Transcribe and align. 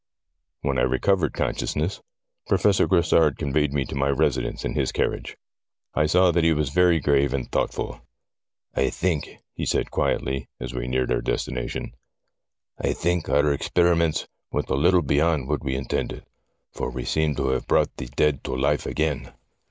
When 0.63 0.79
I 0.79 0.81
recovered 0.81 1.31
consciousness, 1.33 2.01
Professor 2.47 2.87
Grassard 2.87 3.37
con 3.37 3.53
veyed 3.53 3.71
me 3.71 3.85
to 3.85 3.93
my 3.93 4.09
residence 4.09 4.65
in 4.65 4.73
his 4.73 4.91
carriage. 4.91 5.37
I 5.93 6.07
saw 6.07 6.31
that 6.31 6.43
he 6.43 6.53
was 6.53 6.71
very 6.71 6.99
grave 6.99 7.35
and 7.35 7.51
thoughtful.' 7.51 8.01
I 8.75 8.89
think,' 8.89 9.29
he 9.53 9.63
said 9.63 9.91
quietly, 9.91 10.49
as 10.59 10.73
we 10.73 10.87
neared 10.87 11.11
our 11.11 11.21
destination 11.21 11.93
—'I 12.81 12.93
think 12.93 13.29
our 13.29 13.53
experiments 13.53 14.27
went 14.51 14.71
a 14.71 14.73
little 14.73 15.03
beyond 15.03 15.47
what 15.47 15.63
we 15.63 15.75
in 15.75 15.85
tended, 15.85 16.25
for 16.71 16.89
we 16.89 17.05
seem 17.05 17.35
to 17.35 17.49
have 17.49 17.67
brought 17.67 17.95
the 17.97 18.07
dead 18.07 18.43
to 18.45 18.55
life 18.55 18.87
again.' 18.87 19.31